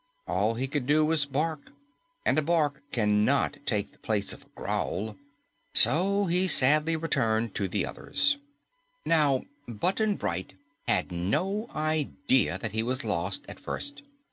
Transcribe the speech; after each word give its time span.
All 0.25 0.55
he 0.55 0.67
could 0.67 0.87
do 0.87 1.05
was 1.05 1.27
bark, 1.27 1.73
and 2.25 2.39
a 2.39 2.41
bark 2.41 2.81
cannot 2.91 3.59
take 3.67 3.91
the 3.91 3.99
place 3.99 4.33
of 4.33 4.41
a 4.45 4.49
growl, 4.55 5.15
so 5.75 6.25
he 6.25 6.47
sadly 6.47 6.95
returned 6.95 7.53
to 7.53 7.67
the 7.67 7.85
others. 7.85 8.37
Now 9.05 9.43
Button 9.67 10.15
Bright 10.15 10.55
had 10.87 11.11
no 11.11 11.69
idea 11.75 12.57
that 12.57 12.71
he 12.71 12.81
was 12.81 13.03
lost 13.03 13.45
at 13.47 13.59
first. 13.59 14.01